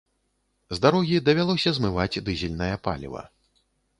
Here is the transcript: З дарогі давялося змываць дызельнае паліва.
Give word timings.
З 0.77 0.83
дарогі 0.85 1.19
давялося 1.27 1.73
змываць 1.77 2.23
дызельнае 2.29 2.73
паліва. 2.87 3.21